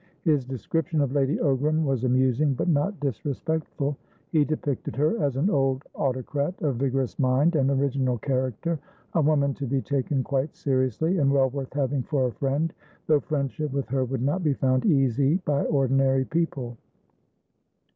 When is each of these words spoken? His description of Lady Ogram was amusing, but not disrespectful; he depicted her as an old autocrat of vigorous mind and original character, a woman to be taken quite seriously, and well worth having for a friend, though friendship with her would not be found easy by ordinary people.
His 0.23 0.43
description 0.45 0.99
of 0.99 1.11
Lady 1.11 1.37
Ogram 1.37 1.85
was 1.85 2.05
amusing, 2.05 2.55
but 2.55 2.67
not 2.67 2.99
disrespectful; 2.99 3.95
he 4.31 4.43
depicted 4.43 4.95
her 4.95 5.21
as 5.23 5.35
an 5.35 5.51
old 5.51 5.83
autocrat 5.93 6.59
of 6.63 6.77
vigorous 6.77 7.19
mind 7.19 7.55
and 7.55 7.69
original 7.69 8.17
character, 8.17 8.79
a 9.13 9.21
woman 9.21 9.53
to 9.53 9.67
be 9.67 9.79
taken 9.79 10.23
quite 10.23 10.55
seriously, 10.55 11.19
and 11.19 11.31
well 11.31 11.51
worth 11.51 11.73
having 11.73 12.01
for 12.01 12.25
a 12.25 12.31
friend, 12.33 12.73
though 13.05 13.19
friendship 13.19 13.71
with 13.71 13.89
her 13.89 14.03
would 14.03 14.23
not 14.23 14.43
be 14.43 14.53
found 14.55 14.87
easy 14.87 15.35
by 15.45 15.65
ordinary 15.65 16.25
people. 16.25 16.77